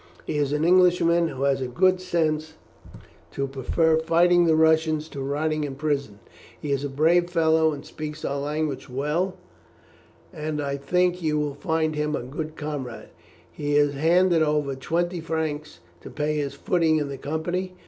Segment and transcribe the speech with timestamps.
[0.25, 2.53] He is an Englishman who has the good sense
[3.33, 6.17] to prefer fighting the Russians to rotting in prison.
[6.59, 9.35] He is a brave fellow, and speaks our language well,
[10.33, 13.09] and I think you will find him a good comrade.
[13.51, 17.75] He has handed over twenty francs to pay his footing in the company.